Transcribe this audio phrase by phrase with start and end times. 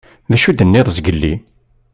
[0.29, 1.33] D acu i d-tenniḍ zgelli?